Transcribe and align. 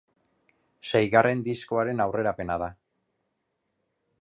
Seigarren 0.91 1.43
diskoaren 1.49 2.01
aurrerapena 2.07 2.57
da. 2.65 2.71